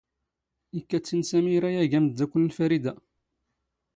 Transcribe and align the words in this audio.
ⵉⴽⴽⴰ 0.77 0.97
ⵜⵜ 1.05 1.11
ⵉⵏⵏ 1.17 1.23
ⵙⴰⵎⵉ 1.29 1.53
ⵉⵔⴰ 1.55 1.63
ⴰⴷ 1.71 1.75
ⵉⴳ 1.83 1.93
ⴰⵎⴷⴷⴰⴽⴽⵯⵍ 1.97 2.39
ⵏ 2.47 2.51
ⴼⴰⵔⵉⴷ. 2.57 2.85